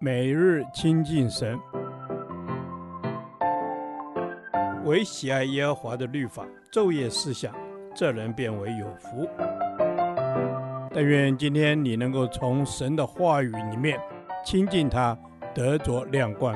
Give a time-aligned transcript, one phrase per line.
[0.00, 1.58] 每日亲近神，
[4.84, 7.54] 唯喜爱耶和华的律法，昼夜思想，
[7.94, 9.28] 这人便为有福。
[10.92, 14.00] 但愿今天你能够从神的话语里面
[14.44, 15.18] 亲近他，
[15.54, 16.54] 得着亮光。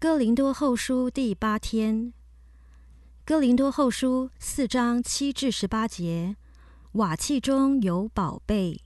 [0.00, 2.12] 哥林多后书第八天，
[3.24, 6.36] 哥林多后书四章七至十八节。
[6.98, 8.80] 瓦器中有宝贝。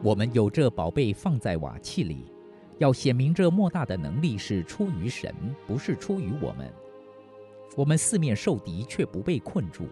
[0.00, 2.26] 我们有这宝贝放在瓦器里，
[2.78, 5.34] 要显明这莫大的能力是出于神，
[5.66, 6.72] 不是出于我们。
[7.74, 9.82] 我们四面受敌，却不被困住；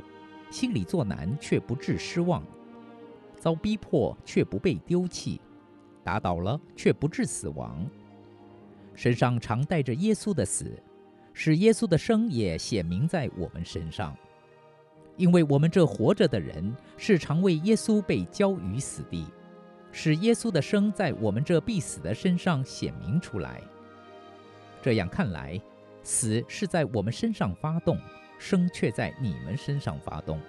[0.53, 2.45] 心里作难，却不致失望。
[3.46, 5.41] 遭逼迫却不被丢弃，
[6.02, 7.88] 打倒了却不致死亡。
[8.92, 10.83] 身上常带着耶稣的死，
[11.33, 14.16] 使耶稣的生也显明在我们身上。
[15.16, 19.25] 因为我们这活着的人，是常为耶稣被交于死地，
[19.92, 23.62] 使耶稣的生在我们这必死的身上显明出来。
[24.83, 25.56] 这样看来，
[26.03, 27.97] 死是在我们身上发动，
[28.41, 30.41] 生却在你们身上发动。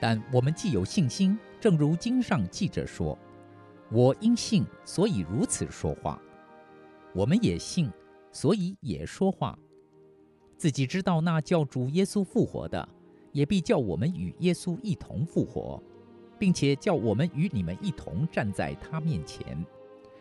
[0.00, 1.38] 但我们既有信心。
[1.60, 3.18] 正如经上记者说
[3.90, 6.22] ：“我因信，所以如此说话。”
[7.12, 7.90] 我们也信，
[8.30, 9.58] 所以也说话。
[10.56, 12.88] 自己知道那叫主耶稣复活的，
[13.32, 15.82] 也必叫我们与耶稣一同复活，
[16.38, 19.64] 并且叫我们与你们一同站在他面前。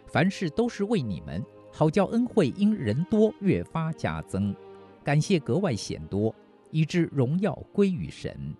[0.07, 4.55] 凡事都是为你们，好叫恩惠因人多越发加增，
[5.03, 6.33] 感谢格外显多，
[6.71, 8.55] 以致荣耀归于神。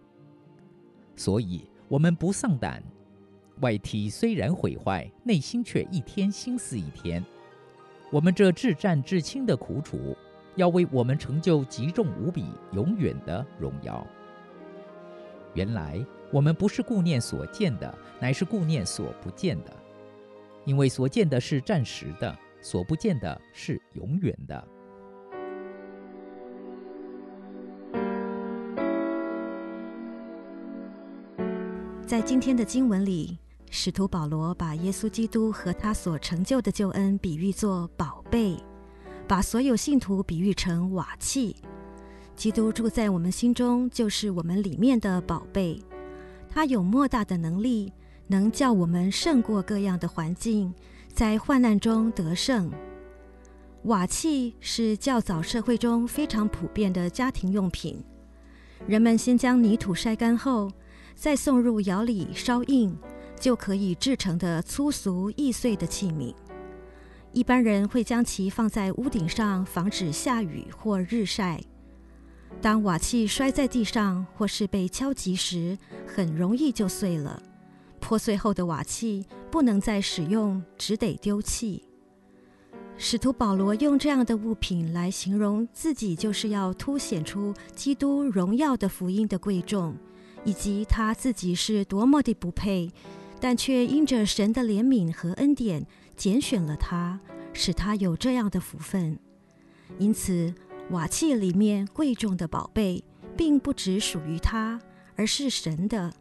[1.18, 1.68] 所以。
[1.90, 2.84] 我们不丧胆，
[3.62, 7.24] 外体虽然毁坏，内心却一天新似一天。
[8.12, 10.14] 我们这至战至轻的苦楚，
[10.58, 12.44] 要为我们成就极重无比、
[12.74, 14.06] 永远的荣耀。
[15.54, 19.72] 原来我们不是顾念所见的，乃是顾念所不见的，
[20.66, 24.68] 因为所见的是暂时的，所不见的是永远的。
[32.08, 33.38] 在今天的经文里，
[33.70, 38.56] 使徒保罗把耶稣基督和他所成就的救恩比喻作宝贝，
[39.28, 41.54] 把所有信徒比喻成瓦器。
[42.34, 45.84] 基督住在我们心中，就是我们里面的宝贝。
[46.50, 47.92] 他有莫大的能力，
[48.28, 50.74] 能叫我们胜过各样的环境，
[51.14, 52.72] 在患难中得胜。
[53.84, 58.02] 瓦器是较早社会中非常普遍的家庭用品，
[58.88, 60.72] 人们先将泥土晒干后，
[61.18, 62.96] 再送入窑里烧硬，
[63.40, 66.32] 就可以制成的粗俗易碎的器皿。
[67.34, 71.60] 一般人会将其放在屋顶上，防止下雨或日晒。
[72.62, 77.42] 当瓦器摔在地上或是被敲击时，很容易就碎了。
[78.00, 81.84] 破碎后的瓦器不能再使用，只得丢弃。
[82.96, 89.96] 使徒保罗用这样的物品来形容自己，就是要凸显出基督荣耀的福音的贵重。
[90.44, 92.92] 以及他自己是多么的不配，
[93.40, 97.20] 但却因着神的怜悯和恩典拣选了他，
[97.54, 99.18] 使他有这样的福分。
[99.98, 100.54] 因此，
[100.92, 103.04] 瓦器里面贵重的宝贝，
[103.36, 104.80] 并不只属于他，
[105.16, 106.14] 而是神的，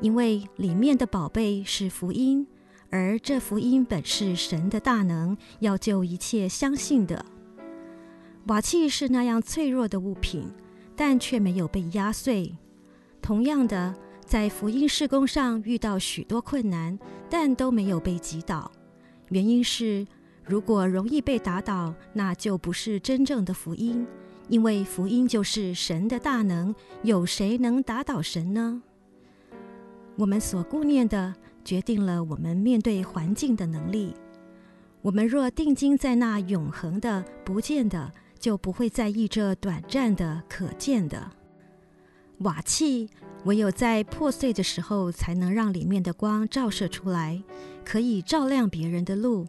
[0.00, 2.46] 因为里面的宝贝是福音，
[2.90, 7.24] 而这福音本是神的大能，要救一切相信的。
[8.46, 10.52] 瓦器是那样脆弱的物品，
[10.94, 12.54] 但却没有被压碎。
[13.24, 13.94] 同样的，
[14.26, 16.98] 在福音事工上遇到许多困难，
[17.30, 18.70] 但都没有被击倒。
[19.30, 20.06] 原因是，
[20.44, 24.06] 如果容易被打倒，那就不是真正的福音。
[24.50, 28.82] 因为福音就是神的大能，有谁能打倒神呢？
[30.16, 31.34] 我们所顾念的，
[31.64, 34.14] 决定了我们面对环境的能力。
[35.00, 41.30] 我们若定睛在那永恒的、不见的，就不会在意这短暂的、可见的。
[42.38, 43.08] 瓦器
[43.44, 47.42] 唯有在破碎的时候，才能让里面的光照射出来，
[47.84, 49.46] 可以照亮别人的路。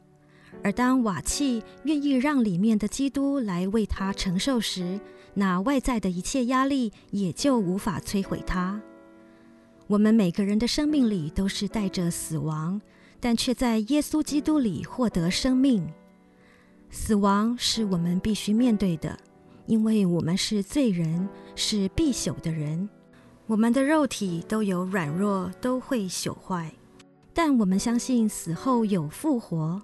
[0.63, 4.99] 而当瓦器愿意让里面的基督来为他承受时，
[5.33, 8.81] 那外在的一切压力也就无法摧毁他。
[9.87, 12.81] 我们每个人的生命里都是带着死亡，
[13.19, 15.87] 但却在耶稣基督里获得生命。
[16.89, 19.17] 死亡是我们必须面对的。
[19.65, 22.87] 因为我们是罪人，是必朽的人，
[23.47, 26.71] 我们的肉体都有软弱，都会朽坏。
[27.33, 29.81] 但我们相信死后有复活。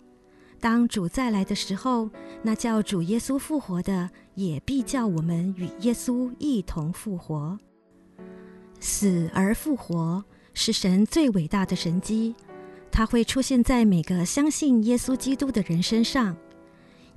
[0.59, 2.09] 当主再来的时候，
[2.43, 7.57] 那叫主耶稣复活的，也必叫我们与耶稣一同复活。
[8.79, 10.23] 死而复活
[10.53, 12.35] 是神最伟大的神迹，
[12.91, 16.37] 它会出现在每个相信耶稣基督的人身上。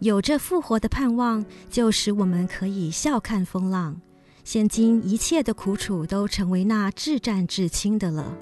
[0.01, 4.01] 有着复活的盼望，就使我们可以笑看风浪。
[4.43, 8.37] 现今一切的苦楚都成为那至暂至轻的了。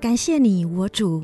[0.00, 1.22] 感谢你，我主。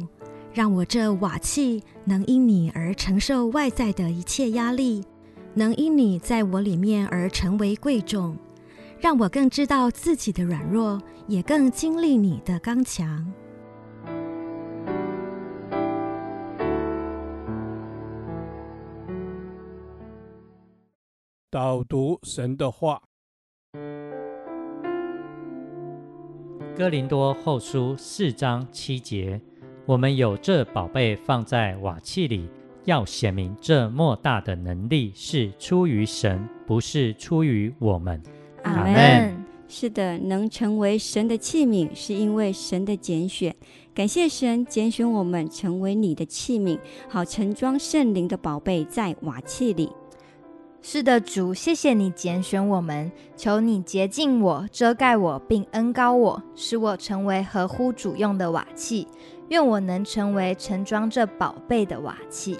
[0.53, 5.05] 让我这瓦器能因你而承受外在的一切压力，
[5.55, 8.37] 能因你在我里面而成为贵重，
[9.01, 13.33] 让我更知道自己的软弱，也更经历你的刚强。
[21.55, 23.01] 导读神的话，
[26.77, 29.41] 《哥林多后书》四章七节。
[29.87, 32.49] 我们有这宝贝放在瓦器里，
[32.87, 38.21] 要显明这莫大的能力是出于神，不是出于我们。
[38.65, 39.45] 阿门。
[39.69, 43.55] 是的，能成为神的器皿，是因为神的拣选。
[43.95, 49.89] 感谢神拣选我们成为你的器皿，好盛装圣灵的宝贝在瓦器里。
[50.87, 59.09] 是的，主，谢谢你拣选我们，求你洁净我、遮盖我，并恩高我，使我成为合乎主用的瓦器。
[59.49, 62.59] 愿我能成为盛装这宝贝的瓦器。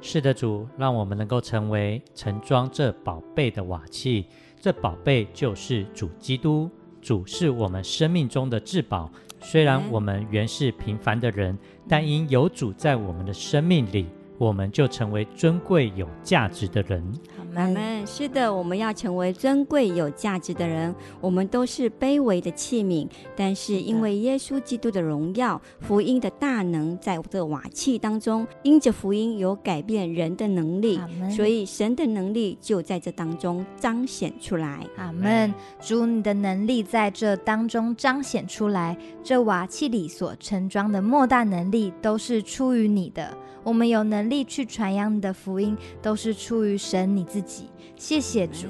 [0.00, 4.26] 是的，主，让我们能够成为盛装这宝贝的瓦器。
[4.60, 6.70] 这宝贝就是主基督。
[7.02, 9.10] 主是我们生命中的至宝。
[9.40, 14.06] 虽然我们原是平凡的人，但因有主在我们的生命里。
[14.38, 17.02] 我们就成为尊贵有价值的人。
[17.38, 18.06] 阿门。
[18.06, 20.94] 是的，我们要成为尊贵有价值的人。
[21.20, 31.00] 我们都是卑微的器皿，但是因为耶稣基督的荣耀、福音的大能，在这个瓦器当中，因着福音有改变人的能力，
[31.30, 34.86] 所以神的能力就在这当中彰显出来。
[34.96, 35.54] 阿门。
[35.80, 38.96] 主，你的能力在这当中彰显出来。
[39.22, 43.36] 这瓦器里所盛装的莫大能力，都是出于你的。
[43.62, 47.68] 我们有能力去传扬你的福音，都是出于神你自己。
[47.96, 48.66] 谢谢主。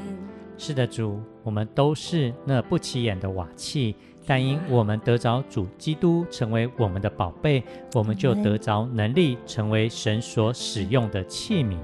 [0.57, 7.63] 是的，主，我们都是那不起眼的瓦器，但因我们得着主基督成为我们的宝贝，
[7.93, 11.77] 我们就得着能力成为神所使用的器皿。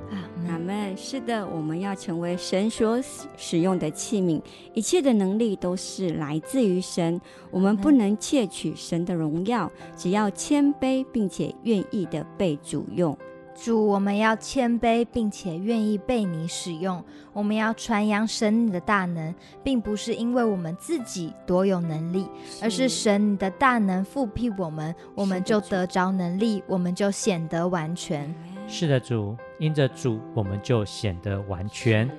[0.48, 0.96] 阿门。
[0.96, 3.00] 是的，我们要成为神所
[3.36, 4.40] 使用的器皿，
[4.74, 7.20] 一切的能力都是来自于神。
[7.50, 13.16] 我们不能窃取神的荣耀，只要谦卑并且愿意的被主用。
[13.62, 17.04] 主，我们要谦卑，并且愿意被你使用。
[17.34, 28.34] 我们要传扬神你的大能，并不是因为我们自己多有能力，是而是神你的大能复辟我们，我们就得着能力，我们就显得完全。
[28.66, 32.10] 是的，主，因着主，我们就显得完全。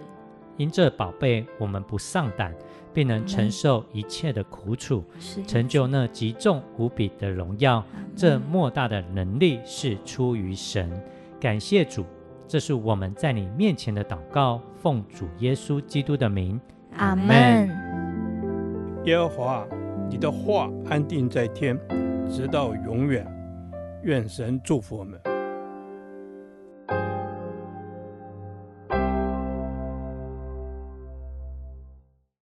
[0.57, 2.53] 因这宝贝，我们不丧胆，
[2.93, 5.03] 并能承受一切的苦楚，
[5.47, 7.83] 成就那极重无比的荣耀。
[8.15, 10.87] 这莫大的能力是出于神。
[11.41, 12.05] 感谢主，
[12.47, 16.61] 这是我们在你面前的祷告，奉主耶稣基督的名，
[16.97, 17.67] 阿门。
[19.05, 19.67] 耶和华，
[20.07, 21.75] 你的话安定在天，
[22.29, 23.25] 直到永远。
[24.03, 25.19] 愿神祝福我们。